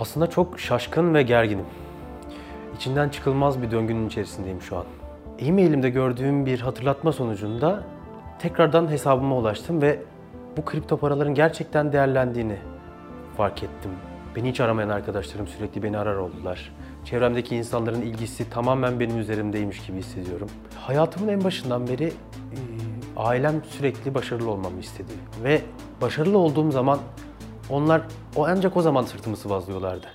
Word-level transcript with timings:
Aslında 0.00 0.26
çok 0.26 0.60
şaşkın 0.60 1.14
ve 1.14 1.22
gerginim. 1.22 1.64
İçinden 2.76 3.08
çıkılmaz 3.08 3.62
bir 3.62 3.70
döngünün 3.70 4.06
içerisindeyim 4.06 4.62
şu 4.62 4.76
an. 4.76 4.84
E-mailimde 5.38 5.90
gördüğüm 5.90 6.46
bir 6.46 6.60
hatırlatma 6.60 7.12
sonucunda 7.12 7.82
tekrardan 8.38 8.90
hesabıma 8.90 9.36
ulaştım 9.36 9.82
ve 9.82 9.98
bu 10.56 10.64
kripto 10.64 10.96
paraların 10.96 11.34
gerçekten 11.34 11.92
değerlendiğini 11.92 12.56
fark 13.36 13.62
ettim. 13.62 13.90
Beni 14.36 14.50
hiç 14.50 14.60
aramayan 14.60 14.88
arkadaşlarım 14.88 15.46
sürekli 15.46 15.82
beni 15.82 15.98
arar 15.98 16.16
oldular. 16.16 16.72
Çevremdeki 17.04 17.56
insanların 17.56 18.02
ilgisi 18.02 18.50
tamamen 18.50 19.00
benim 19.00 19.18
üzerimdeymiş 19.18 19.86
gibi 19.86 19.98
hissediyorum. 19.98 20.48
Hayatımın 20.76 21.28
en 21.28 21.44
başından 21.44 21.88
beri 21.88 22.04
e, 22.06 22.58
ailem 23.16 23.62
sürekli 23.64 24.14
başarılı 24.14 24.50
olmamı 24.50 24.80
istedi. 24.80 25.12
Ve 25.44 25.60
başarılı 26.00 26.38
olduğum 26.38 26.70
zaman 26.70 26.98
onlar 27.70 28.02
o 28.36 28.46
ancak 28.46 28.76
o 28.76 28.82
zaman 28.82 29.02
sırtımı 29.02 29.36
sıvazlıyorlardı. 29.36 30.06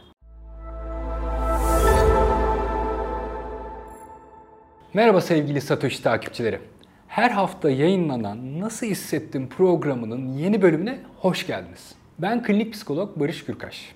Merhaba 4.93 5.21
sevgili 5.21 5.61
Satoshi 5.61 6.03
takipçileri. 6.03 6.59
Her 7.07 7.29
hafta 7.29 7.69
yayınlanan 7.69 8.59
Nasıl 8.59 8.87
Hissettim 8.87 9.49
programının 9.49 10.33
yeni 10.33 10.61
bölümüne 10.61 10.99
hoş 11.19 11.47
geldiniz. 11.47 11.95
Ben 12.19 12.43
klinik 12.43 12.73
psikolog 12.73 13.19
Barış 13.19 13.45
Gürkaş. 13.45 13.95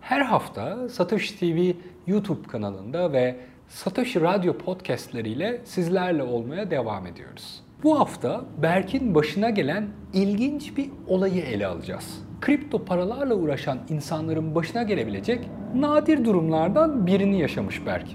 Her 0.00 0.20
hafta 0.20 0.88
Satoshi 0.88 1.38
TV 1.38 1.72
YouTube 2.06 2.48
kanalında 2.48 3.12
ve 3.12 3.36
Satoshi 3.68 4.20
Radyo 4.20 4.58
podcastleriyle 4.58 5.60
sizlerle 5.64 6.22
olmaya 6.22 6.70
devam 6.70 7.06
ediyoruz. 7.06 7.62
Bu 7.82 8.00
hafta 8.00 8.44
Berk'in 8.62 9.14
başına 9.14 9.50
gelen 9.50 9.88
ilginç 10.12 10.76
bir 10.76 10.90
olayı 11.08 11.42
ele 11.42 11.66
alacağız. 11.66 12.25
Kripto 12.40 12.84
paralarla 12.84 13.34
uğraşan 13.34 13.78
insanların 13.88 14.54
başına 14.54 14.82
gelebilecek 14.82 15.48
nadir 15.74 16.24
durumlardan 16.24 17.06
birini 17.06 17.40
yaşamış 17.40 17.86
Berk. 17.86 18.06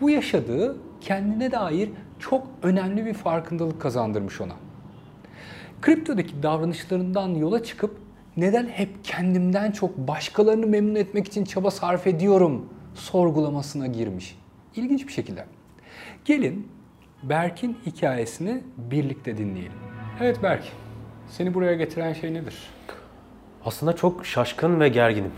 Bu 0.00 0.10
yaşadığı 0.10 0.76
kendine 1.00 1.52
dair 1.52 1.90
çok 2.18 2.46
önemli 2.62 3.06
bir 3.06 3.14
farkındalık 3.14 3.80
kazandırmış 3.80 4.40
ona. 4.40 4.54
Kriptodaki 5.80 6.42
davranışlarından 6.42 7.28
yola 7.28 7.64
çıkıp 7.64 7.96
neden 8.36 8.66
hep 8.66 9.04
kendimden 9.04 9.70
çok 9.70 9.98
başkalarını 9.98 10.66
memnun 10.66 10.94
etmek 10.94 11.26
için 11.26 11.44
çaba 11.44 11.70
sarf 11.70 12.06
ediyorum 12.06 12.68
sorgulamasına 12.94 13.86
girmiş. 13.86 14.38
İlginç 14.76 15.06
bir 15.06 15.12
şekilde. 15.12 15.44
Gelin 16.24 16.68
Berk'in 17.22 17.76
hikayesini 17.86 18.62
birlikte 18.76 19.38
dinleyelim. 19.38 19.78
Evet 20.20 20.42
Berk, 20.42 20.64
seni 21.28 21.54
buraya 21.54 21.74
getiren 21.74 22.12
şey 22.12 22.34
nedir? 22.34 22.54
Aslında 23.66 23.96
çok 23.96 24.26
şaşkın 24.26 24.80
ve 24.80 24.88
gerginim. 24.88 25.32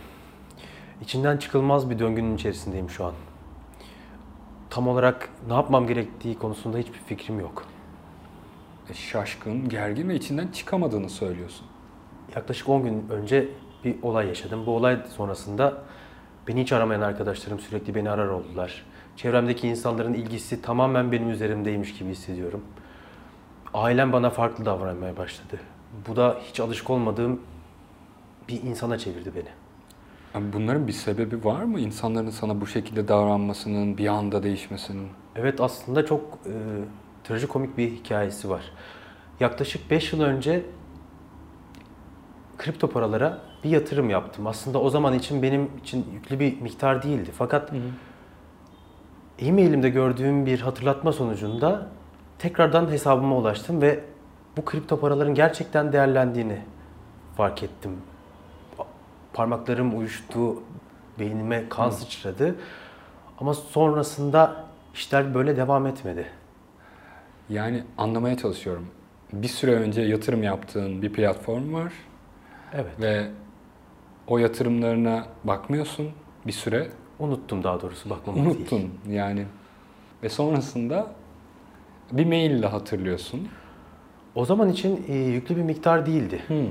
İçinden 1.02 1.36
çıkılmaz 1.36 1.90
bir 1.90 1.98
döngünün 1.98 2.34
içerisindeyim 2.34 2.90
şu 2.90 3.04
an. 3.04 3.12
Tam 4.70 4.88
olarak 4.88 5.28
ne 5.48 5.54
yapmam 5.54 5.86
gerektiği 5.86 6.38
konusunda 6.38 6.78
hiçbir 6.78 6.98
fikrim 6.98 7.40
yok. 7.40 7.64
E, 8.90 8.94
şaşkın, 8.94 9.68
gergin 9.68 10.08
ve 10.08 10.14
içinden 10.14 10.48
çıkamadığını 10.48 11.10
söylüyorsun. 11.10 11.66
Yaklaşık 12.36 12.68
10 12.68 12.82
gün 12.82 13.08
önce 13.10 13.48
bir 13.84 14.02
olay 14.02 14.26
yaşadım. 14.26 14.66
Bu 14.66 14.76
olay 14.76 14.98
sonrasında 15.16 15.82
beni 16.48 16.62
hiç 16.62 16.72
aramayan 16.72 17.00
arkadaşlarım 17.00 17.58
sürekli 17.58 17.94
beni 17.94 18.10
arar 18.10 18.28
oldular. 18.28 18.84
Çevremdeki 19.16 19.68
insanların 19.68 20.14
ilgisi 20.14 20.62
tamamen 20.62 21.12
benim 21.12 21.30
üzerimdeymiş 21.30 21.98
gibi 21.98 22.10
hissediyorum. 22.10 22.64
Ailem 23.74 24.12
bana 24.12 24.30
farklı 24.30 24.64
davranmaya 24.64 25.16
başladı. 25.16 25.60
Bu 26.08 26.16
da 26.16 26.36
hiç 26.48 26.60
alışık 26.60 26.90
olmadığım 26.90 27.40
bir 28.48 28.62
insana 28.62 28.98
çevirdi 28.98 29.32
beni. 29.34 29.48
Yani 30.34 30.52
bunların 30.52 30.86
bir 30.86 30.92
sebebi 30.92 31.44
var 31.44 31.62
mı? 31.62 31.80
İnsanların 31.80 32.30
sana 32.30 32.60
bu 32.60 32.66
şekilde 32.66 33.08
davranmasının, 33.08 33.98
bir 33.98 34.06
anda 34.06 34.42
değişmesinin? 34.42 35.08
Evet 35.36 35.60
aslında 35.60 36.06
çok 36.06 36.20
e, 36.46 36.52
trajikomik 37.24 37.78
bir 37.78 37.90
hikayesi 37.90 38.50
var. 38.50 38.62
Yaklaşık 39.40 39.90
5 39.90 40.12
yıl 40.12 40.20
önce 40.20 40.62
kripto 42.58 42.90
paralara 42.90 43.38
bir 43.64 43.70
yatırım 43.70 44.10
yaptım. 44.10 44.46
Aslında 44.46 44.80
o 44.80 44.90
zaman 44.90 45.14
için 45.14 45.42
benim 45.42 45.70
için 45.82 46.06
yüklü 46.12 46.40
bir 46.40 46.60
miktar 46.60 47.02
değildi. 47.02 47.30
Fakat 47.38 47.72
e-mailimde 49.38 49.88
gördüğüm 49.88 50.46
bir 50.46 50.60
hatırlatma 50.60 51.12
sonucunda 51.12 51.86
tekrardan 52.38 52.90
hesabıma 52.90 53.36
ulaştım 53.36 53.82
ve 53.82 54.04
bu 54.56 54.64
kripto 54.64 55.00
paraların 55.00 55.34
gerçekten 55.34 55.92
değerlendiğini 55.92 56.58
fark 57.36 57.62
ettim. 57.62 57.92
Parmaklarım 59.34 59.98
uyuştu, 59.98 60.62
beynime 61.18 61.68
kan 61.68 61.90
sıçradı. 61.90 62.56
Ama 63.38 63.54
sonrasında 63.54 64.64
işler 64.94 65.34
böyle 65.34 65.56
devam 65.56 65.86
etmedi. 65.86 66.26
Yani 67.48 67.82
anlamaya 67.98 68.36
çalışıyorum. 68.36 68.86
Bir 69.32 69.48
süre 69.48 69.74
önce 69.74 70.02
yatırım 70.02 70.42
yaptığın 70.42 71.02
bir 71.02 71.12
platform 71.12 71.74
var 71.74 71.92
Evet. 72.72 73.00
ve 73.00 73.28
o 74.26 74.38
yatırımlarına 74.38 75.26
bakmıyorsun 75.44 76.10
bir 76.46 76.52
süre. 76.52 76.88
Unuttum 77.18 77.64
daha 77.64 77.80
doğrusu 77.80 78.10
bakmamak 78.10 78.44
değil. 78.44 78.56
Unuttun 78.56 78.90
yani. 79.08 79.46
Ve 80.22 80.28
sonrasında 80.28 81.06
bir 82.12 82.26
maille 82.26 82.66
hatırlıyorsun. 82.66 83.48
O 84.34 84.44
zaman 84.44 84.68
için 84.68 85.04
e, 85.08 85.14
yüklü 85.14 85.56
bir 85.56 85.62
miktar 85.62 86.06
değildi. 86.06 86.42
Hmm. 86.46 86.66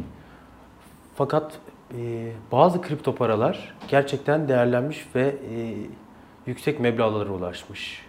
Fakat 1.16 1.60
e, 1.98 2.32
bazı 2.52 2.82
kripto 2.82 3.16
paralar 3.16 3.74
gerçekten 3.88 4.48
değerlenmiş 4.48 5.06
ve 5.16 5.22
e, 5.56 5.76
yüksek 6.46 6.80
meblağlara 6.80 7.30
ulaşmış. 7.30 8.06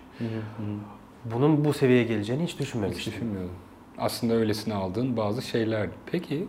Bunun 1.24 1.64
bu 1.64 1.72
seviyeye 1.72 2.04
geleceğini 2.04 2.42
hiç 2.42 2.52
Hiç 2.52 2.58
düşünmemiştim. 2.60 3.12
düşünmüyordum. 3.12 3.54
Aslında 3.98 4.34
öylesine 4.34 4.74
aldığın 4.74 5.16
bazı 5.16 5.42
şeyler. 5.42 5.88
Peki 6.06 6.48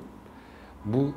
bu 0.85 1.13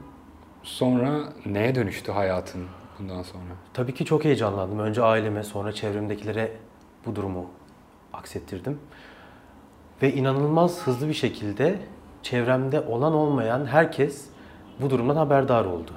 sonra 0.63 1.21
neye 1.47 1.75
dönüştü 1.75 2.13
hayatın 2.13 2.65
bundan 2.99 3.23
sonra? 3.23 3.43
Tabii 3.75 3.95
ki 3.95 4.05
çok 4.05 4.25
heyecanlandım. 4.25 4.79
Önce 4.79 5.03
aileme 5.03 5.43
sonra 5.43 5.73
çevremdekilere 5.73 6.53
bu 7.07 7.17
durumu 7.17 7.47
aksettirdim. 8.13 8.79
Ve 10.03 10.15
inanılmaz 10.15 10.87
hızlı 10.87 11.09
bir 11.09 11.15
şekilde 11.15 11.79
çevremde 12.23 12.81
olan 12.81 13.13
olmayan 13.15 13.67
herkes 13.67 14.27
bu 14.81 14.91
durumdan 14.91 15.17
haberdar 15.17 15.65
oldu. 15.65 15.93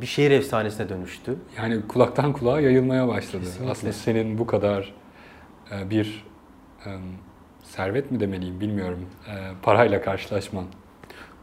Bir 0.00 0.06
şehir 0.06 0.30
efsanesine 0.30 0.88
dönüştü. 0.88 1.36
Yani 1.58 1.88
kulaktan 1.88 2.32
kulağa 2.32 2.60
yayılmaya 2.60 3.08
başladı. 3.08 3.44
Kesinlikle. 3.44 3.70
Aslında 3.70 3.92
senin 3.92 4.38
bu 4.38 4.46
kadar 4.46 4.94
e, 5.72 5.90
bir 5.90 6.24
e, 6.86 6.90
servet 7.62 8.10
mi 8.10 8.20
demeliyim 8.20 8.60
bilmiyorum. 8.60 9.06
e, 9.28 9.32
parayla 9.62 10.02
karşılaşman. 10.02 10.64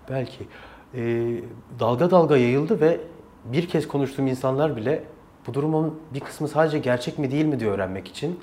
Belki. 0.09 0.47
Ee, 0.95 1.41
dalga 1.79 2.11
dalga 2.11 2.37
yayıldı 2.37 2.81
ve 2.81 2.99
bir 3.45 3.67
kez 3.67 3.87
konuştuğum 3.87 4.27
insanlar 4.27 4.75
bile 4.75 5.03
bu 5.47 5.53
durumun 5.53 5.99
bir 6.13 6.19
kısmı 6.19 6.47
sadece 6.47 6.79
gerçek 6.79 7.19
mi 7.19 7.31
değil 7.31 7.45
mi 7.45 7.59
diye 7.59 7.69
öğrenmek 7.69 8.07
için 8.07 8.39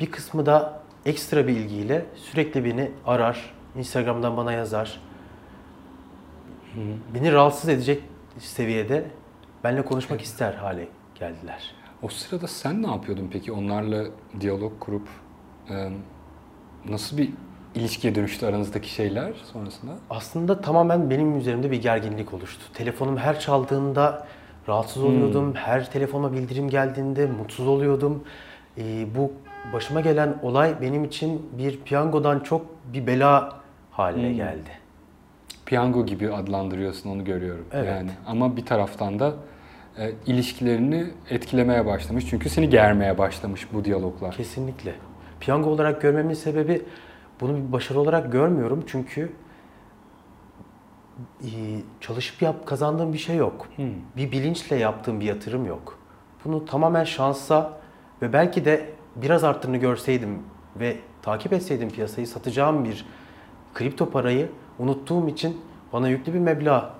bir 0.00 0.10
kısmı 0.10 0.46
da 0.46 0.80
ekstra 1.06 1.46
bir 1.46 1.52
ilgiyle 1.52 2.06
sürekli 2.16 2.64
beni 2.64 2.90
arar, 3.06 3.54
Instagram'dan 3.76 4.36
bana 4.36 4.52
yazar. 4.52 5.00
Beni 7.14 7.32
rahatsız 7.32 7.68
edecek 7.68 8.02
seviyede 8.38 9.04
benimle 9.64 9.84
konuşmak 9.84 10.20
ister 10.20 10.54
hale 10.54 10.88
geldiler. 11.14 11.74
O 12.02 12.08
sırada 12.08 12.46
sen 12.46 12.82
ne 12.82 12.86
yapıyordun 12.86 13.28
peki? 13.32 13.52
Onlarla 13.52 14.04
diyalog 14.40 14.80
kurup 14.80 15.08
e, 15.70 15.88
nasıl 16.88 17.18
bir 17.18 17.30
ilişkiye 17.74 18.14
dönüştü 18.14 18.46
aranızdaki 18.46 18.88
şeyler 18.90 19.32
sonrasında? 19.52 19.92
Aslında 20.10 20.60
tamamen 20.60 21.10
benim 21.10 21.38
üzerimde 21.38 21.70
bir 21.70 21.82
gerginlik 21.82 22.34
oluştu. 22.34 22.62
Telefonum 22.74 23.16
her 23.16 23.40
çaldığında 23.40 24.26
rahatsız 24.68 25.02
oluyordum. 25.02 25.54
Her 25.54 25.90
telefonuma 25.90 26.32
bildirim 26.32 26.68
geldiğinde 26.70 27.26
mutsuz 27.26 27.68
oluyordum. 27.68 28.24
Ee, 28.78 29.06
bu 29.16 29.32
başıma 29.72 30.00
gelen 30.00 30.38
olay 30.42 30.80
benim 30.80 31.04
için 31.04 31.50
bir 31.58 31.80
piyangodan 31.80 32.40
çok 32.40 32.66
bir 32.92 33.06
bela 33.06 33.60
haline 33.90 34.32
geldi. 34.32 34.70
Piyango 35.66 36.06
gibi 36.06 36.32
adlandırıyorsun 36.32 37.10
onu 37.10 37.24
görüyorum. 37.24 37.64
Evet. 37.72 37.88
Yani 37.88 38.10
ama 38.26 38.56
bir 38.56 38.66
taraftan 38.66 39.18
da 39.18 39.32
e, 39.98 40.12
ilişkilerini 40.26 41.06
etkilemeye 41.30 41.86
başlamış. 41.86 42.26
Çünkü 42.30 42.48
seni 42.48 42.68
germeye 42.68 43.18
başlamış 43.18 43.68
bu 43.72 43.84
diyaloglar. 43.84 44.36
Kesinlikle. 44.36 44.94
Piyango 45.40 45.70
olarak 45.70 46.02
görmemin 46.02 46.34
sebebi 46.34 46.82
bunu 47.40 47.56
bir 47.56 47.72
başarı 47.72 48.00
olarak 48.00 48.32
görmüyorum 48.32 48.84
çünkü 48.86 49.32
e, 51.42 51.48
çalışıp 52.00 52.42
yap 52.42 52.66
kazandığım 52.66 53.12
bir 53.12 53.18
şey 53.18 53.36
yok. 53.36 53.68
Bir 54.16 54.32
bilinçle 54.32 54.76
yaptığım 54.76 55.20
bir 55.20 55.24
yatırım 55.24 55.66
yok. 55.66 55.98
Bunu 56.44 56.64
tamamen 56.64 57.04
şansa 57.04 57.72
ve 58.22 58.32
belki 58.32 58.64
de 58.64 58.90
biraz 59.16 59.44
arttığını 59.44 59.76
görseydim 59.76 60.38
ve 60.80 60.96
takip 61.22 61.52
etseydim 61.52 61.90
piyasayı 61.90 62.26
satacağım 62.26 62.84
bir 62.84 63.06
kripto 63.74 64.10
parayı 64.10 64.48
unuttuğum 64.78 65.28
için 65.28 65.60
bana 65.92 66.08
yüklü 66.08 66.34
bir 66.34 66.38
meblağ 66.38 66.94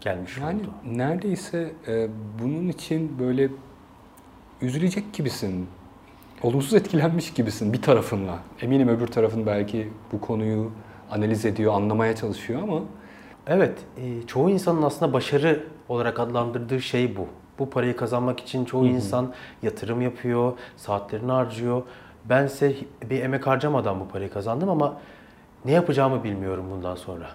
gelmiş 0.00 0.38
Yani 0.38 0.60
oldu. 0.60 0.68
neredeyse 0.96 1.72
e, 1.88 2.08
bunun 2.42 2.68
için 2.68 3.18
böyle 3.18 3.48
üzülecek 4.62 5.12
gibisin. 5.12 5.66
Olumsuz 6.42 6.74
etkilenmiş 6.74 7.32
gibisin 7.32 7.72
bir 7.72 7.82
tarafınla. 7.82 8.38
Eminim 8.62 8.88
öbür 8.88 9.06
tarafın 9.06 9.46
belki 9.46 9.88
bu 10.12 10.20
konuyu 10.20 10.70
analiz 11.10 11.44
ediyor, 11.44 11.74
anlamaya 11.74 12.16
çalışıyor 12.16 12.62
ama 12.62 12.80
Evet, 13.48 13.78
e, 13.96 14.26
çoğu 14.26 14.50
insanın 14.50 14.82
aslında 14.82 15.12
başarı 15.12 15.64
olarak 15.88 16.20
adlandırdığı 16.20 16.82
şey 16.82 17.16
bu. 17.16 17.26
Bu 17.58 17.70
parayı 17.70 17.96
kazanmak 17.96 18.40
için 18.40 18.64
çoğu 18.64 18.86
insan 18.86 19.32
yatırım 19.62 20.00
yapıyor, 20.00 20.52
saatlerini 20.76 21.32
harcıyor. 21.32 21.82
Bense 22.24 22.74
bir 23.10 23.22
emek 23.22 23.46
harcamadan 23.46 24.00
bu 24.00 24.08
parayı 24.08 24.30
kazandım 24.30 24.68
ama 24.68 24.96
ne 25.64 25.72
yapacağımı 25.72 26.24
bilmiyorum 26.24 26.64
bundan 26.70 26.94
sonra. 26.94 27.26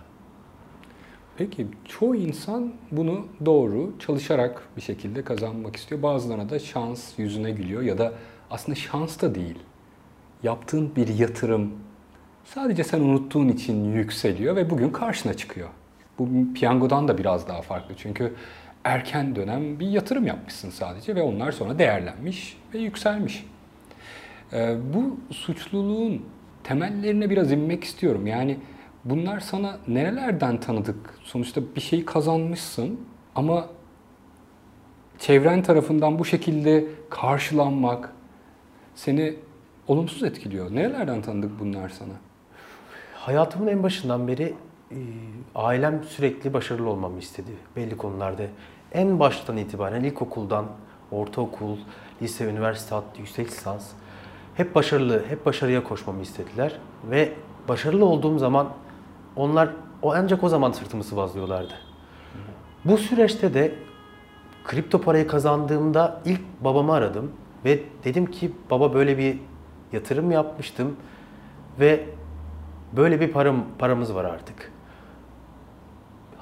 Peki 1.42 1.68
çoğu 1.86 2.16
insan 2.16 2.74
bunu 2.92 3.28
doğru 3.46 3.94
çalışarak 4.00 4.68
bir 4.78 4.82
şekilde 4.82 5.24
kazanmak 5.24 5.76
istiyor. 5.76 6.04
Bazılarına 6.04 6.50
da 6.50 6.60
şans 6.60 7.20
yüzüne 7.20 7.52
gülüyor 7.52 7.82
ya 7.82 7.98
da 7.98 8.14
aslında 8.52 8.76
şans 8.76 9.22
da 9.22 9.36
değil. 9.36 9.60
Yaptığın 10.44 10.96
bir 10.96 11.08
yatırım 11.08 11.72
sadece 12.46 12.84
sen 12.84 13.00
unuttuğun 13.00 13.48
için 13.50 13.94
yükseliyor 13.94 14.56
ve 14.56 14.70
bugün 14.70 14.90
karşına 14.90 15.34
çıkıyor. 15.34 15.70
Bu 16.20 16.54
piyangodan 16.54 17.08
da 17.08 17.18
biraz 17.18 17.48
daha 17.48 17.62
farklı 17.62 17.96
çünkü 17.98 18.34
erken 18.84 19.36
dönem 19.36 19.80
bir 19.80 19.88
yatırım 19.88 20.28
yapmışsın 20.28 20.70
sadece 20.70 21.16
ve 21.16 21.22
onlar 21.22 21.52
sonra 21.52 21.80
değerlenmiş 21.80 22.58
ve 22.74 22.80
yükselmiş. 22.80 23.46
Ee, 24.54 24.76
bu 24.94 25.18
suçluluğun 25.34 26.26
temellerine 26.64 27.30
biraz 27.30 27.52
inmek 27.52 27.84
istiyorum. 27.84 28.28
Yani 28.28 28.58
bunlar 29.06 29.40
sana 29.40 29.78
nerelerden 29.88 30.60
tanıdık? 30.60 31.20
Sonuçta 31.24 31.62
bir 31.76 31.82
şeyi 31.82 32.06
kazanmışsın 32.06 33.00
ama 33.36 33.68
çevren 35.20 35.64
tarafından 35.64 36.20
bu 36.20 36.26
şekilde 36.26 36.88
karşılanmak 37.10 38.14
seni 38.96 39.36
olumsuz 39.88 40.24
etkiliyor. 40.24 40.76
Nerelerden 40.76 41.22
tanıdık 41.22 41.60
bunlar 41.60 41.90
sana? 41.90 42.14
Hayatımın 43.14 43.68
en 43.68 43.84
başından 43.84 44.28
beri 44.28 44.54
e, 44.92 44.98
ailem 45.56 46.04
sürekli 46.04 46.54
başarılı 46.54 46.90
olmamı 46.90 47.20
istedi 47.20 47.52
belli 47.76 47.98
konularda. 47.98 48.44
En 48.92 49.20
baştan 49.20 49.58
itibaren 49.58 50.04
ilkokuldan, 50.04 50.66
ortaokul, 51.12 51.78
lise, 52.22 52.46
üniversite, 52.46 52.96
hatta 52.96 53.20
yüksek 53.20 53.48
lisans 53.48 53.92
hep 54.56 54.76
başarılı, 54.76 55.26
hep 55.30 55.46
başarıya 55.46 55.84
koşmamı 55.84 56.22
istediler 56.22 56.78
ve 57.10 57.34
başarılı 57.68 58.06
olduğum 58.06 58.40
zaman 58.40 58.70
onlar 59.36 59.70
o 60.02 60.14
ancak 60.14 60.44
o 60.44 60.50
zaman 60.50 60.72
sırtımı 60.72 61.04
sıvazlıyorlardı. 61.04 61.74
Bu 62.86 62.98
süreçte 62.98 63.54
de 63.54 63.76
kripto 64.64 65.02
parayı 65.02 65.28
kazandığımda 65.28 66.22
ilk 66.26 66.42
babamı 66.62 66.94
aradım 66.94 67.32
ve 67.66 67.84
dedim 68.04 68.26
ki 68.26 68.52
baba 68.70 68.94
böyle 68.94 69.18
bir 69.18 69.40
yatırım 69.92 70.32
yapmıştım 70.32 70.96
ve 71.80 72.06
böyle 72.94 73.20
bir 73.20 73.32
param 73.32 73.66
paramız 73.80 74.16
var 74.16 74.26
artık. 74.26 74.72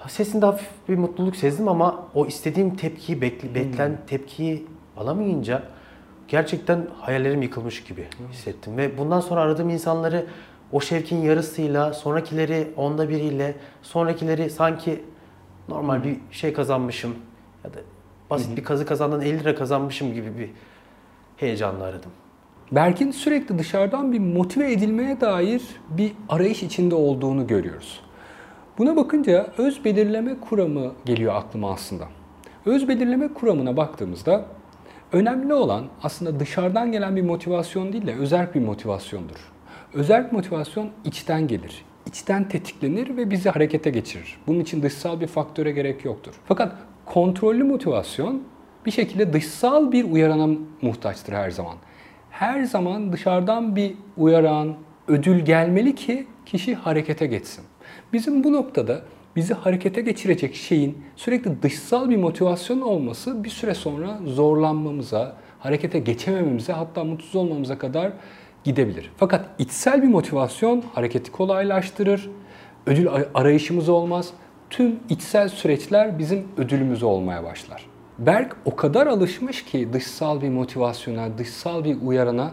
Sesinde 0.07 0.45
hafif 0.45 0.69
bir 0.89 0.97
mutluluk 0.97 1.35
sezdim 1.35 1.67
ama 1.67 2.05
o 2.13 2.25
istediğim 2.25 2.75
tepkiyi 2.75 3.21
bekle, 3.21 3.55
beklen 3.55 3.97
tepkiyi 4.07 4.67
alamayınca 4.97 5.63
gerçekten 6.27 6.87
hayallerim 7.01 7.41
yıkılmış 7.41 7.83
gibi 7.83 8.07
hissettim 8.31 8.77
ve 8.77 8.97
bundan 8.97 9.19
sonra 9.19 9.41
aradığım 9.41 9.69
insanları 9.69 10.25
o 10.71 10.81
şevkin 10.81 11.17
yarısıyla, 11.17 11.93
sonrakileri 11.93 12.67
onda 12.77 13.09
biriyle, 13.09 13.55
sonrakileri 13.81 14.49
sanki 14.49 15.03
normal 15.69 16.03
bir 16.03 16.17
şey 16.31 16.53
kazanmışım 16.53 17.15
ya 17.63 17.73
da 17.73 17.77
basit 18.29 18.57
bir 18.57 18.63
kazı 18.63 18.85
kazandığın 18.85 19.21
50 19.21 19.39
lira 19.39 19.55
kazanmışım 19.55 20.13
gibi 20.13 20.37
bir 20.37 20.49
heyecanla 21.37 21.83
aradım. 21.83 22.11
Berk'in 22.71 23.11
sürekli 23.11 23.59
dışarıdan 23.59 24.11
bir 24.11 24.19
motive 24.19 24.71
edilmeye 24.71 25.21
dair 25.21 25.61
bir 25.89 26.11
arayış 26.29 26.63
içinde 26.63 26.95
olduğunu 26.95 27.47
görüyoruz. 27.47 28.01
Buna 28.77 28.95
bakınca 28.95 29.47
öz 29.57 29.85
belirleme 29.85 30.39
kuramı 30.39 30.91
geliyor 31.05 31.35
aklıma 31.35 31.71
aslında. 31.71 32.07
Öz 32.65 32.87
belirleme 32.87 33.33
kuramına 33.33 33.77
baktığımızda 33.77 34.45
önemli 35.11 35.53
olan 35.53 35.85
aslında 36.03 36.39
dışarıdan 36.39 36.91
gelen 36.91 37.15
bir 37.15 37.21
motivasyon 37.21 37.93
değil 37.93 38.07
de 38.07 38.15
özerk 38.15 38.55
bir 38.55 38.59
motivasyondur. 38.59 39.51
Özerk 39.93 40.31
motivasyon 40.31 40.89
içten 41.05 41.47
gelir. 41.47 41.85
içten 42.05 42.49
tetiklenir 42.49 43.17
ve 43.17 43.31
bizi 43.31 43.49
harekete 43.49 43.89
geçirir. 43.89 44.37
Bunun 44.47 44.59
için 44.59 44.83
dışsal 44.83 45.21
bir 45.21 45.27
faktöre 45.27 45.71
gerek 45.71 46.05
yoktur. 46.05 46.33
Fakat 46.45 46.75
kontrollü 47.05 47.63
motivasyon 47.63 48.43
bir 48.85 48.91
şekilde 48.91 49.33
dışsal 49.33 49.91
bir 49.91 50.03
uyarana 50.03 50.57
muhtaçtır 50.81 51.33
her 51.33 51.51
zaman. 51.51 51.75
Her 52.29 52.63
zaman 52.63 53.13
dışarıdan 53.13 53.75
bir 53.75 53.93
uyaran, 54.17 54.75
ödül 55.07 55.39
gelmeli 55.39 55.95
ki 55.95 56.27
kişi 56.45 56.75
harekete 56.75 57.27
geçsin. 57.27 57.63
Bizim 58.13 58.43
bu 58.43 58.53
noktada 58.53 59.01
bizi 59.35 59.53
harekete 59.53 60.01
geçirecek 60.01 60.55
şeyin 60.55 60.97
sürekli 61.15 61.61
dışsal 61.61 62.09
bir 62.09 62.17
motivasyon 62.17 62.81
olması 62.81 63.43
bir 63.43 63.49
süre 63.49 63.73
sonra 63.73 64.19
zorlanmamıza, 64.25 65.35
harekete 65.59 65.99
geçemememize 65.99 66.73
hatta 66.73 67.03
mutsuz 67.03 67.35
olmamıza 67.35 67.77
kadar 67.77 68.11
gidebilir. 68.63 69.11
Fakat 69.17 69.45
içsel 69.59 70.03
bir 70.03 70.07
motivasyon 70.07 70.83
hareketi 70.93 71.31
kolaylaştırır, 71.31 72.29
ödül 72.85 73.07
arayışımız 73.33 73.89
olmaz. 73.89 74.33
Tüm 74.69 74.99
içsel 75.09 75.49
süreçler 75.49 76.19
bizim 76.19 76.47
ödülümüz 76.57 77.03
olmaya 77.03 77.43
başlar. 77.43 77.85
Berk 78.19 78.55
o 78.65 78.75
kadar 78.75 79.07
alışmış 79.07 79.65
ki 79.65 79.93
dışsal 79.93 80.41
bir 80.41 80.49
motivasyona, 80.49 81.37
dışsal 81.37 81.83
bir 81.83 81.97
uyarana 82.01 82.51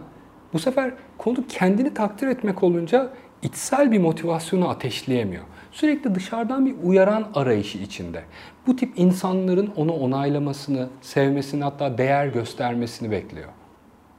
bu 0.53 0.58
sefer 0.58 0.93
konu 1.19 1.47
kendini 1.49 1.94
takdir 1.94 2.26
etmek 2.26 2.62
olunca 2.62 3.11
içsel 3.43 3.93
bir 3.93 3.99
motivasyonu 3.99 4.69
ateşleyemiyor. 4.69 5.43
Sürekli 5.73 6.14
dışarıdan 6.14 6.67
bir 6.67 6.75
uyaran 6.82 7.29
arayışı 7.35 7.79
içinde. 7.79 8.23
Bu 8.67 8.76
tip 8.76 8.93
insanların 8.97 9.73
onu 9.76 9.93
onaylamasını, 9.93 10.88
sevmesini 11.00 11.64
hatta 11.64 11.99
değer 11.99 12.26
göstermesini 12.26 13.11
bekliyor. 13.11 13.49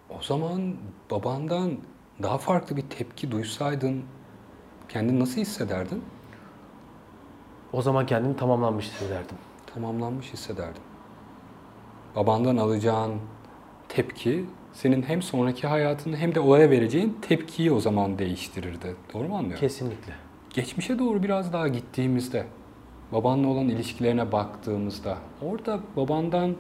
O 0.09 0.24
zaman 0.24 0.75
babandan 1.12 1.77
daha 2.24 2.38
farklı 2.38 2.77
bir 2.77 2.81
tepki 2.81 3.31
duysaydın 3.31 4.04
kendini 4.89 5.19
nasıl 5.19 5.42
hissederdin? 5.42 6.04
O 7.74 7.81
zaman 7.81 8.06
kendimi 8.06 8.36
tamamlanmış 8.36 8.86
hissederdim. 8.86 9.38
Tamamlanmış 9.74 10.33
hissederdin. 10.33 10.81
Babandan 12.15 12.57
alacağın 12.57 13.13
tepki 13.89 14.46
senin 14.74 15.01
hem 15.01 15.22
sonraki 15.22 15.67
hayatını 15.67 16.17
hem 16.17 16.36
de 16.36 16.39
olaya 16.39 16.70
vereceğin 16.70 17.17
tepkiyi 17.22 17.72
o 17.72 17.79
zaman 17.79 18.20
değiştirirdi. 18.20 18.96
Doğru 19.13 19.27
mu 19.27 19.36
anlıyorum? 19.36 19.60
Kesinlikle. 19.60 20.13
Geçmişe 20.53 21.00
doğru 21.00 21.24
biraz 21.24 21.53
daha 21.53 21.67
gittiğimizde, 21.67 22.48
babanla 23.12 23.48
olan 23.48 23.70
ilişkilerine 23.70 24.31
baktığımızda, 24.31 25.17
orada 25.41 25.79
babandan 25.96 26.55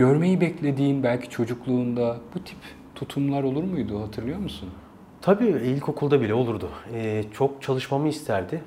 görmeyi 0.00 0.40
beklediğin 0.40 1.02
belki 1.02 1.30
çocukluğunda 1.30 2.16
bu 2.34 2.44
tip 2.44 2.58
tutumlar 2.94 3.42
olur 3.42 3.64
muydu 3.64 4.02
hatırlıyor 4.02 4.38
musun? 4.38 4.70
Tabii 5.22 5.46
ilkokulda 5.46 6.20
bile 6.20 6.34
olurdu. 6.34 6.70
Ee, 6.94 7.24
çok 7.32 7.62
çalışmamı 7.62 8.08
isterdi. 8.08 8.62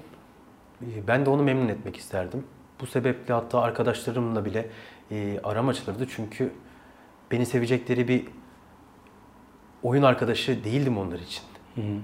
Ee, 0.82 1.08
ben 1.08 1.26
de 1.26 1.30
onu 1.30 1.44
memnun 1.44 1.68
etmek 1.68 1.98
isterdim. 1.98 2.44
Bu 2.82 2.86
sebeple 2.86 3.34
hatta 3.34 3.62
arkadaşlarımla 3.62 4.46
bile 4.46 4.70
e, 5.12 5.40
aram 5.44 5.68
açılırdı. 5.68 6.08
Çünkü 6.16 6.52
beni 7.32 7.46
sevecekleri 7.46 8.08
bir 8.08 8.26
oyun 9.84 10.04
arkadaşı 10.04 10.64
değildim 10.64 10.98
onlar 10.98 11.20
için. 11.20 11.44
Hı 11.76 11.82
hı. 11.82 12.00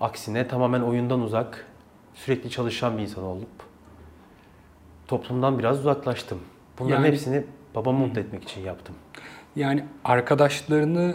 Aksine 0.00 0.48
tamamen 0.48 0.80
oyundan 0.80 1.20
uzak, 1.20 1.66
sürekli 2.14 2.50
çalışan 2.50 2.96
bir 2.98 3.02
insan 3.02 3.24
olup 3.24 3.48
toplumdan 5.08 5.58
biraz 5.58 5.80
uzaklaştım. 5.80 6.38
Bunların 6.78 6.96
Yani- 6.96 7.08
hepsini 7.08 7.44
babamı 7.74 7.98
mutlu 7.98 8.20
etmek 8.20 8.42
için 8.42 8.60
yaptım. 8.60 8.94
Yani 9.56 9.84
arkadaşlarını 10.04 11.14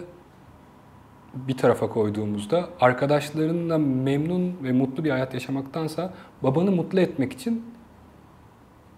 bir 1.34 1.56
tarafa 1.56 1.88
koyduğumuzda 1.88 2.68
arkadaşlarınla 2.80 3.78
memnun 3.78 4.56
ve 4.62 4.72
mutlu 4.72 5.04
bir 5.04 5.10
hayat 5.10 5.34
yaşamaktansa 5.34 6.14
babanı 6.42 6.70
mutlu 6.70 7.00
etmek 7.00 7.32
için 7.32 7.64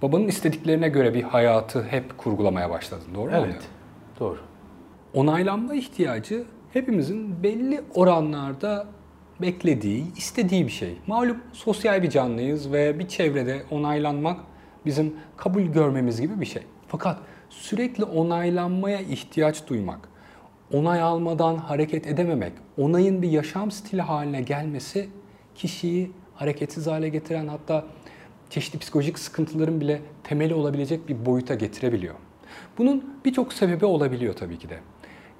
babanın 0.02 0.28
istediklerine 0.28 0.88
göre 0.88 1.14
bir 1.14 1.23
hayatı 1.23 1.83
hep 1.83 2.19
kurgulamaya 2.19 2.71
başladın. 2.71 3.14
Doğru 3.14 3.31
mu? 3.31 3.37
Evet, 3.37 3.69
doğru. 4.21 4.38
Onaylanma 5.14 5.75
ihtiyacı 5.75 6.45
hepimizin 6.73 7.42
belli 7.42 7.81
oranlarda 7.95 8.87
beklediği, 9.40 10.16
istediği 10.16 10.66
bir 10.66 10.73
şey. 10.73 10.99
Malum 11.07 11.37
sosyal 11.52 12.02
bir 12.02 12.11
canlıyız 12.11 12.73
ve 12.73 12.99
bir 12.99 13.09
çevrede 13.09 13.62
onaylanmak 13.71 14.40
bizim 14.87 15.14
kabul 15.37 15.62
görmemiz 15.62 16.21
gibi 16.21 16.40
bir 16.40 16.47
şey. 16.47 16.62
Fakat 16.88 17.19
sürekli 17.52 18.04
onaylanmaya 18.04 19.00
ihtiyaç 19.00 19.68
duymak, 19.68 20.09
onay 20.73 21.02
almadan 21.02 21.56
hareket 21.56 22.06
edememek, 22.06 22.52
onayın 22.78 23.23
bir 23.23 23.30
yaşam 23.30 23.71
stili 23.71 24.02
haline 24.02 24.42
gelmesi 24.42 25.09
kişiyi 25.54 26.11
hareketsiz 26.35 26.87
hale 26.87 27.09
getiren 27.09 27.49
hatta 27.49 27.85
çeşitli 28.50 28.78
psikolojik 28.78 29.18
sıkıntıların 29.18 29.80
bile 29.80 30.00
temeli 30.25 30.54
olabilecek 30.54 31.09
bir 31.09 31.26
boyuta 31.26 31.54
getirebiliyor. 31.54 32.14
Bunun 32.78 33.14
birçok 33.25 33.52
sebebi 33.52 33.85
olabiliyor 33.85 34.35
tabii 34.35 34.59
ki 34.59 34.68
de. 34.68 34.78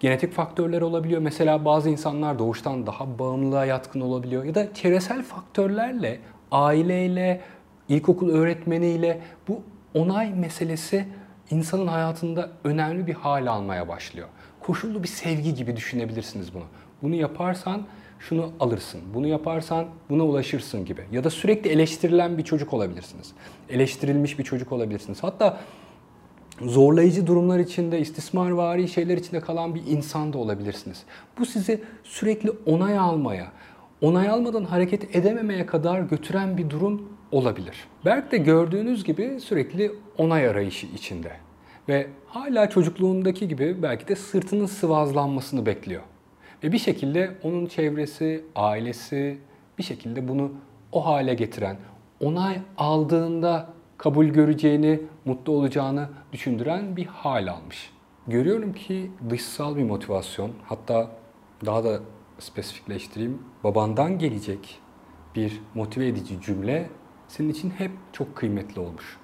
Genetik 0.01 0.33
faktörler 0.33 0.81
olabiliyor. 0.81 1.21
Mesela 1.21 1.65
bazı 1.65 1.91
insanlar 1.91 2.39
doğuştan 2.39 2.87
daha 2.87 3.19
bağımlılığa 3.19 3.65
yatkın 3.65 4.01
olabiliyor. 4.01 4.45
Ya 4.45 4.55
da 4.55 4.75
çevresel 4.75 5.23
faktörlerle, 5.23 6.21
aileyle, 6.51 7.41
ilkokul 7.89 8.31
öğretmeniyle 8.31 9.21
bu 9.49 9.63
onay 9.95 10.33
meselesi 10.33 11.07
insanın 11.53 11.87
hayatında 11.87 12.51
önemli 12.65 13.07
bir 13.07 13.15
hal 13.15 13.47
almaya 13.47 13.89
başlıyor. 13.89 14.29
Koşullu 14.61 15.03
bir 15.03 15.09
sevgi 15.09 15.55
gibi 15.55 15.77
düşünebilirsiniz 15.77 16.55
bunu. 16.55 16.65
Bunu 17.03 17.15
yaparsan 17.15 17.83
şunu 18.19 18.53
alırsın, 18.61 19.01
bunu 19.15 19.27
yaparsan 19.27 19.87
buna 20.11 20.23
ulaşırsın 20.23 20.85
gibi. 20.85 21.05
Ya 21.13 21.25
da 21.25 21.31
sürekli 21.31 21.71
eleştirilen 21.71 22.39
bir 22.39 22.45
çocuk 22.45 22.73
olabilirsiniz. 22.73 23.33
Eleştirilmiş 23.69 24.39
bir 24.39 24.45
çocuk 24.45 24.73
olabilirsiniz. 24.73 25.23
Hatta 25.23 25.61
zorlayıcı 26.61 27.27
durumlar 27.27 27.59
içinde, 27.59 28.01
istismarvari 28.01 28.89
şeyler 28.89 29.17
içinde 29.17 29.41
kalan 29.41 29.75
bir 29.75 29.83
insan 29.87 30.33
da 30.33 30.39
olabilirsiniz. 30.39 31.03
Bu 31.39 31.47
sizi 31.47 31.83
sürekli 32.05 32.51
onay 32.51 32.99
almaya, 32.99 33.53
onay 34.01 34.29
almadan 34.29 34.65
hareket 34.65 35.17
edememeye 35.17 35.67
kadar 35.67 36.01
götüren 36.01 36.59
bir 36.59 36.71
durum 36.71 37.09
olabilir. 37.33 37.85
Berk 38.05 38.33
de 38.33 38.39
gördüğünüz 38.39 39.05
gibi 39.05 39.41
sürekli 39.41 39.93
onay 40.19 40.49
arayışı 40.49 40.87
içinde. 40.87 41.33
Ve 41.89 42.07
hala 42.27 42.71
çocukluğundaki 42.71 43.49
gibi 43.49 43.83
belki 43.83 44.09
de 44.09 44.17
sırtının 44.17 44.67
sıvazlanmasını 44.67 45.67
bekliyor. 45.67 46.03
Ve 46.65 46.73
bir 46.73 46.79
şekilde 46.79 47.35
onun 47.43 47.67
çevresi, 47.67 48.45
ailesi 48.57 49.39
bir 49.79 49.83
şekilde 49.83 50.29
bunu 50.29 50.53
o 50.93 51.07
hale 51.07 51.35
getiren, 51.35 51.77
onay 52.21 52.59
aldığında 52.79 53.69
kabul 53.99 54.27
göreceğini, 54.27 55.01
mutlu 55.25 55.53
olacağını 55.53 56.09
düşündüren 56.33 56.97
bir 56.97 57.07
hal 57.07 57.49
almış. 57.49 57.91
Görüyorum 58.27 58.73
ki 58.73 59.11
dışsal 59.31 59.77
bir 59.77 59.83
motivasyon, 59.83 60.51
hatta 60.65 61.11
daha 61.67 61.85
da 61.85 62.01
spesifikleştireyim, 62.39 63.43
babandan 63.65 64.19
gelecek 64.19 64.79
bir 65.35 65.61
motive 65.75 66.07
edici 66.07 66.41
cümle 66.41 66.89
senin 67.33 67.49
için 67.49 67.71
hep 67.71 67.91
çok 68.13 68.37
kıymetli 68.37 68.81
olmuş. 68.81 69.17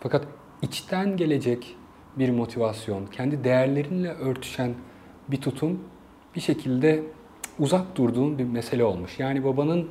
Fakat 0.00 0.26
içten 0.62 1.16
gelecek 1.16 1.76
bir 2.18 2.30
motivasyon, 2.30 3.06
kendi 3.06 3.44
değerlerinle 3.44 4.08
örtüşen 4.08 4.74
bir 5.28 5.40
tutum 5.40 5.80
bir 6.34 6.40
şekilde 6.40 7.02
uzak 7.58 7.96
durduğun 7.96 8.38
bir 8.38 8.44
mesele 8.44 8.84
olmuş. 8.84 9.18
Yani 9.18 9.44
babanın 9.44 9.88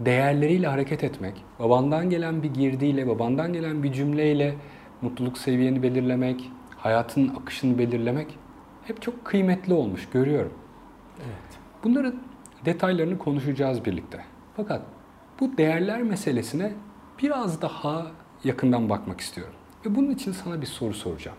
değerleriyle 0.00 0.66
hareket 0.66 1.04
etmek, 1.04 1.44
babandan 1.58 2.10
gelen 2.10 2.42
bir 2.42 2.54
girdiyle, 2.54 3.08
babandan 3.08 3.52
gelen 3.52 3.82
bir 3.82 3.92
cümleyle 3.92 4.54
mutluluk 5.02 5.38
seviyeni 5.38 5.82
belirlemek, 5.82 6.50
hayatın 6.76 7.28
akışını 7.28 7.78
belirlemek 7.78 8.38
hep 8.84 9.02
çok 9.02 9.24
kıymetli 9.24 9.74
olmuş 9.74 10.08
görüyorum. 10.12 10.52
Evet. 11.16 11.58
Bunların 11.84 12.14
detaylarını 12.64 13.18
konuşacağız 13.18 13.84
birlikte. 13.84 14.24
Fakat 14.56 14.82
bu 15.40 15.56
değerler 15.56 16.02
meselesine 16.02 16.72
biraz 17.22 17.62
daha 17.62 18.06
yakından 18.44 18.88
bakmak 18.88 19.20
istiyorum. 19.20 19.54
Ve 19.86 19.94
bunun 19.94 20.10
için 20.10 20.32
sana 20.32 20.60
bir 20.60 20.66
soru 20.66 20.94
soracağım. 20.94 21.36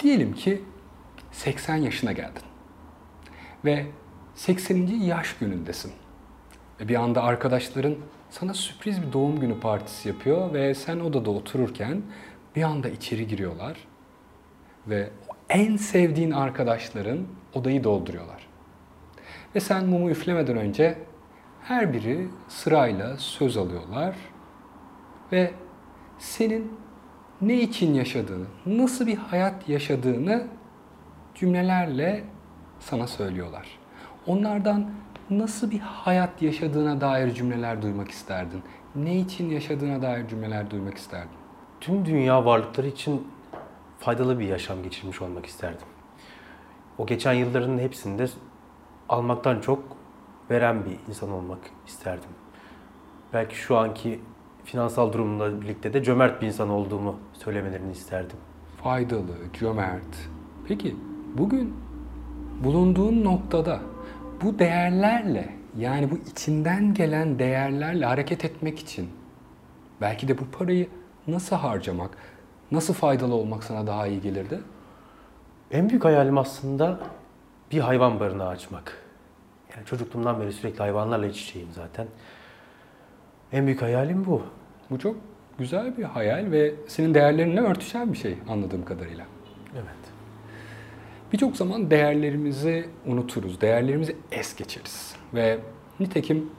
Diyelim 0.00 0.32
ki 0.34 0.64
80 1.32 1.76
yaşına 1.76 2.12
geldin. 2.12 2.42
Ve 3.64 3.86
80. 4.34 4.86
yaş 4.86 5.36
günündesin. 5.38 5.92
Ve 6.80 6.88
bir 6.88 6.94
anda 6.94 7.22
arkadaşların 7.22 7.94
sana 8.30 8.54
sürpriz 8.54 9.02
bir 9.02 9.12
doğum 9.12 9.40
günü 9.40 9.60
partisi 9.60 10.08
yapıyor 10.08 10.52
ve 10.52 10.74
sen 10.74 11.00
odada 11.00 11.30
otururken 11.30 12.02
bir 12.56 12.62
anda 12.62 12.88
içeri 12.88 13.26
giriyorlar 13.26 13.78
ve 14.86 15.10
en 15.48 15.76
sevdiğin 15.76 16.30
arkadaşların 16.30 17.18
odayı 17.54 17.84
dolduruyorlar. 17.84 18.46
Ve 19.54 19.60
sen 19.60 19.86
mumu 19.86 20.10
üflemeden 20.10 20.56
önce 20.56 20.98
her 21.62 21.92
biri 21.92 22.28
sırayla 22.48 23.16
söz 23.16 23.56
alıyorlar 23.56 24.16
ve 25.32 25.50
senin 26.18 26.78
ne 27.40 27.60
için 27.60 27.94
yaşadığını, 27.94 28.46
nasıl 28.66 29.06
bir 29.06 29.16
hayat 29.16 29.68
yaşadığını 29.68 30.46
cümlelerle 31.34 32.24
sana 32.80 33.06
söylüyorlar. 33.06 33.78
Onlardan 34.26 34.90
nasıl 35.30 35.70
bir 35.70 35.78
hayat 35.78 36.42
yaşadığına 36.42 37.00
dair 37.00 37.34
cümleler 37.34 37.82
duymak 37.82 38.10
isterdin? 38.10 38.62
Ne 38.94 39.18
için 39.18 39.50
yaşadığına 39.50 40.02
dair 40.02 40.28
cümleler 40.28 40.70
duymak 40.70 40.96
isterdin? 40.96 41.36
Tüm 41.80 42.04
dünya 42.04 42.44
varlıkları 42.44 42.86
için 42.86 43.28
faydalı 43.98 44.38
bir 44.38 44.46
yaşam 44.46 44.82
geçirmiş 44.82 45.22
olmak 45.22 45.46
isterdim. 45.46 45.86
O 46.98 47.06
geçen 47.06 47.32
yılların 47.32 47.78
hepsinde 47.78 48.26
almaktan 49.08 49.60
çok 49.60 49.82
veren 50.50 50.84
bir 50.84 50.98
insan 51.08 51.30
olmak 51.30 51.58
isterdim. 51.86 52.30
Belki 53.32 53.56
şu 53.56 53.76
anki 53.76 54.20
finansal 54.64 55.12
durumla 55.12 55.60
birlikte 55.60 55.92
de 55.92 56.02
cömert 56.02 56.42
bir 56.42 56.46
insan 56.46 56.68
olduğumu 56.68 57.16
söylemelerini 57.32 57.92
isterdim. 57.92 58.36
Faydalı, 58.82 59.36
cömert. 59.52 60.28
Peki 60.68 60.96
bugün 61.38 61.74
bulunduğun 62.64 63.24
noktada 63.24 63.80
bu 64.42 64.58
değerlerle 64.58 65.54
yani 65.78 66.10
bu 66.10 66.16
içinden 66.30 66.94
gelen 66.94 67.38
değerlerle 67.38 68.06
hareket 68.06 68.44
etmek 68.44 68.78
için 68.78 69.08
belki 70.00 70.28
de 70.28 70.38
bu 70.38 70.44
parayı 70.58 70.88
nasıl 71.26 71.56
harcamak, 71.56 72.10
nasıl 72.72 72.94
faydalı 72.94 73.34
olmak 73.34 73.64
sana 73.64 73.86
daha 73.86 74.06
iyi 74.06 74.20
gelirdi? 74.20 74.60
En 75.70 75.88
büyük 75.88 76.04
hayalim 76.04 76.38
aslında 76.38 77.00
bir 77.72 77.80
hayvan 77.80 78.20
barınağı 78.20 78.48
açmak. 78.48 79.02
Yani 79.76 79.86
çocukluğumdan 79.86 80.40
beri 80.40 80.52
sürekli 80.52 80.78
hayvanlarla 80.78 81.26
iç 81.26 81.42
içeyim 81.42 81.68
zaten. 81.72 82.06
En 83.52 83.66
büyük 83.66 83.82
hayalim 83.82 84.24
bu. 84.26 84.42
Bu 84.90 84.98
çok 84.98 85.16
güzel 85.58 85.96
bir 85.98 86.02
hayal 86.02 86.50
ve 86.50 86.74
senin 86.88 87.14
değerlerinle 87.14 87.60
örtüşen 87.60 88.12
bir 88.12 88.18
şey 88.18 88.38
anladığım 88.48 88.84
kadarıyla. 88.84 89.24
Evet. 89.74 90.02
Birçok 91.32 91.56
zaman 91.56 91.90
değerlerimizi 91.90 92.88
unuturuz, 93.06 93.60
değerlerimizi 93.60 94.16
es 94.32 94.56
geçeriz. 94.56 95.14
Ve 95.34 95.58
nitekim 96.00 96.50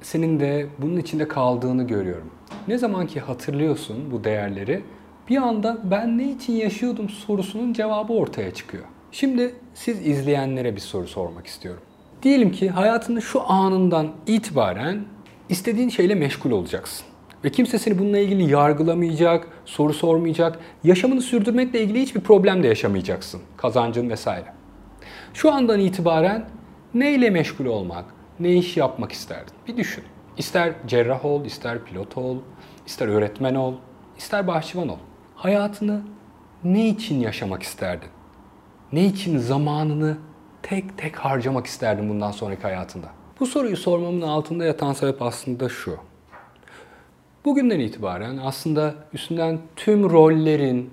senin 0.00 0.40
de 0.40 0.66
bunun 0.78 0.96
içinde 0.96 1.28
kaldığını 1.28 1.86
görüyorum. 1.86 2.30
Ne 2.68 2.78
zaman 2.78 3.06
ki 3.06 3.20
hatırlıyorsun 3.20 4.10
bu 4.10 4.24
değerleri, 4.24 4.82
bir 5.28 5.36
anda 5.36 5.78
ben 5.84 6.18
ne 6.18 6.30
için 6.30 6.52
yaşıyordum 6.52 7.08
sorusunun 7.08 7.72
cevabı 7.72 8.12
ortaya 8.12 8.54
çıkıyor. 8.54 8.84
Şimdi 9.12 9.54
siz 9.74 10.06
izleyenlere 10.06 10.76
bir 10.76 10.80
soru 10.80 11.06
sormak 11.06 11.46
istiyorum. 11.46 11.82
Diyelim 12.22 12.52
ki 12.52 12.68
hayatının 12.68 13.20
şu 13.20 13.50
anından 13.50 14.08
itibaren 14.26 15.04
istediğin 15.48 15.88
şeyle 15.88 16.14
meşgul 16.14 16.50
olacaksın. 16.50 17.06
Ve 17.44 17.50
kimse 17.50 17.78
seni 17.78 17.98
bununla 17.98 18.18
ilgili 18.18 18.50
yargılamayacak, 18.50 19.48
soru 19.64 19.94
sormayacak. 19.94 20.58
Yaşamını 20.84 21.22
sürdürmekle 21.22 21.82
ilgili 21.82 22.02
hiçbir 22.02 22.20
problem 22.20 22.62
de 22.62 22.66
yaşamayacaksın. 22.66 23.40
Kazancın 23.56 24.10
vesaire. 24.10 24.52
Şu 25.34 25.52
andan 25.52 25.80
itibaren 25.80 26.48
neyle 26.94 27.30
meşgul 27.30 27.66
olmak, 27.66 28.04
ne 28.40 28.52
iş 28.54 28.76
yapmak 28.76 29.12
isterdin? 29.12 29.54
Bir 29.68 29.76
düşün. 29.76 30.04
İster 30.38 30.72
cerrah 30.86 31.24
ol, 31.24 31.44
ister 31.44 31.84
pilot 31.84 32.16
ol, 32.16 32.36
ister 32.86 33.08
öğretmen 33.08 33.54
ol, 33.54 33.74
ister 34.18 34.46
bahçıvan 34.46 34.88
ol. 34.88 34.98
Hayatını 35.34 36.02
ne 36.64 36.88
için 36.88 37.20
yaşamak 37.20 37.62
isterdin? 37.62 38.08
Ne 38.92 39.04
için 39.04 39.38
zamanını 39.38 40.16
tek 40.62 40.98
tek 40.98 41.16
harcamak 41.16 41.66
isterdin 41.66 42.08
bundan 42.08 42.30
sonraki 42.30 42.62
hayatında? 42.62 43.17
Bu 43.40 43.46
soruyu 43.46 43.76
sormamın 43.76 44.20
altında 44.20 44.64
yatan 44.64 44.92
sebep 44.92 45.22
aslında 45.22 45.68
şu. 45.68 45.96
Bugünden 47.44 47.80
itibaren 47.80 48.36
aslında 48.36 48.94
üstünden 49.12 49.58
tüm 49.76 50.10
rollerin, 50.10 50.90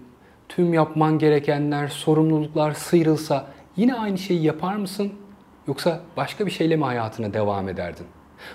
tüm 0.50 0.74
yapman 0.74 1.20
gerekenler, 1.20 1.88
sorumluluklar 1.88 2.72
sıyrılsa 2.72 3.48
yine 3.76 3.96
aynı 3.96 4.18
şeyi 4.18 4.44
yapar 4.44 4.76
mısın? 4.76 5.12
Yoksa 5.68 6.02
başka 6.18 6.46
bir 6.46 6.52
şeyle 6.52 6.76
mi 6.76 6.84
hayatına 6.84 7.34
devam 7.34 7.70
ederdin? 7.70 8.06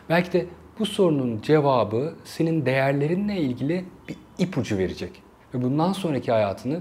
Belki 0.09 0.33
de 0.33 0.47
bu 0.79 0.87
sorunun 0.87 1.41
cevabı 1.43 2.15
senin 2.25 2.67
değerlerinle 2.67 3.37
ilgili 3.37 3.85
bir 4.09 4.17
ipucu 4.39 4.79
verecek. 4.79 5.23
Ve 5.55 5.63
bundan 5.63 5.93
sonraki 5.93 6.33
hayatını 6.33 6.81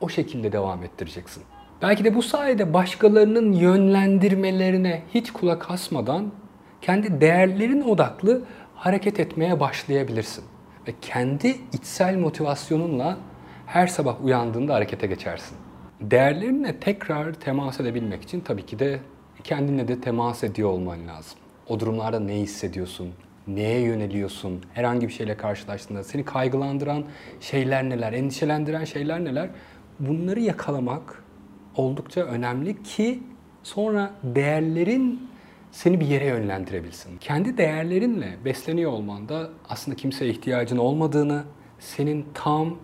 o 0.00 0.08
şekilde 0.08 0.52
devam 0.52 0.82
ettireceksin. 0.82 1.42
Belki 1.82 2.04
de 2.04 2.14
bu 2.14 2.22
sayede 2.22 2.74
başkalarının 2.74 3.52
yönlendirmelerine 3.52 5.02
hiç 5.14 5.30
kulak 5.30 5.70
asmadan 5.70 6.32
kendi 6.86 7.20
değerlerin 7.20 7.82
odaklı 7.82 8.42
hareket 8.74 9.20
etmeye 9.20 9.60
başlayabilirsin. 9.60 10.44
Ve 10.88 10.94
kendi 11.00 11.56
içsel 11.72 12.16
motivasyonunla 12.16 13.18
her 13.66 13.86
sabah 13.86 14.24
uyandığında 14.24 14.74
harekete 14.74 15.06
geçersin. 15.06 15.56
Değerlerinle 16.00 16.80
tekrar 16.80 17.32
temas 17.32 17.80
edebilmek 17.80 18.22
için 18.22 18.40
tabii 18.40 18.66
ki 18.66 18.78
de 18.78 19.00
kendinle 19.44 19.88
de 19.88 20.00
temas 20.00 20.44
ediyor 20.44 20.68
olman 20.68 21.08
lazım. 21.08 21.38
O 21.68 21.80
durumlarda 21.80 22.20
ne 22.20 22.34
hissediyorsun? 22.34 23.12
Neye 23.46 23.80
yöneliyorsun? 23.80 24.62
Herhangi 24.72 25.08
bir 25.08 25.12
şeyle 25.12 25.36
karşılaştığında 25.36 26.04
seni 26.04 26.24
kaygılandıran 26.24 27.04
şeyler 27.40 27.84
neler? 27.84 28.12
Endişelendiren 28.12 28.84
şeyler 28.84 29.24
neler? 29.24 29.48
Bunları 30.00 30.40
yakalamak 30.40 31.24
oldukça 31.76 32.20
önemli 32.20 32.82
ki 32.82 33.22
sonra 33.62 34.10
değerlerin 34.22 35.35
seni 35.76 36.00
bir 36.00 36.06
yere 36.06 36.24
yönlendirebilsin. 36.24 37.18
Kendi 37.18 37.58
değerlerinle 37.58 38.36
besleniyor 38.44 38.92
olman 38.92 39.28
da 39.28 39.50
aslında 39.68 39.96
kimseye 39.96 40.30
ihtiyacın 40.30 40.76
olmadığını, 40.76 41.44
senin 41.78 42.26
tam, 42.34 42.76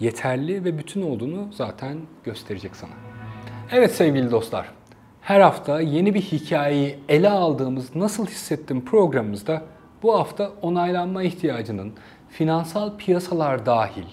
yeterli 0.00 0.64
ve 0.64 0.78
bütün 0.78 1.02
olduğunu 1.02 1.52
zaten 1.52 1.98
gösterecek 2.24 2.76
sana. 2.76 2.90
Evet 3.72 3.94
sevgili 3.94 4.30
dostlar, 4.30 4.70
her 5.20 5.40
hafta 5.40 5.80
yeni 5.80 6.14
bir 6.14 6.20
hikayeyi 6.20 6.98
ele 7.08 7.30
aldığımız 7.30 7.96
Nasıl 7.96 8.26
Hissettim 8.26 8.84
programımızda 8.84 9.62
bu 10.02 10.18
hafta 10.18 10.50
onaylanma 10.62 11.22
ihtiyacının 11.22 11.92
finansal 12.28 12.96
piyasalar 12.96 13.66
dahil 13.66 14.06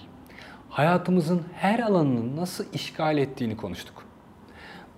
hayatımızın 0.70 1.42
her 1.52 1.78
alanını 1.78 2.36
nasıl 2.36 2.64
işgal 2.72 3.18
ettiğini 3.18 3.56
konuştuk. 3.56 4.13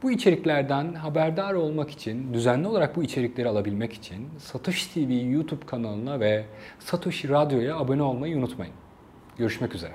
Bu 0.02 0.10
içeriklerden 0.10 0.94
haberdar 0.94 1.54
olmak 1.54 1.90
için, 1.90 2.34
düzenli 2.34 2.68
olarak 2.68 2.96
bu 2.96 3.02
içerikleri 3.02 3.48
alabilmek 3.48 3.92
için 3.92 4.28
Satoshi 4.38 4.94
TV 4.94 5.12
YouTube 5.32 5.66
kanalına 5.66 6.20
ve 6.20 6.44
Satoshi 6.78 7.28
Radyo'ya 7.28 7.76
abone 7.76 8.02
olmayı 8.02 8.36
unutmayın. 8.36 8.74
Görüşmek 9.38 9.74
üzere. 9.74 9.92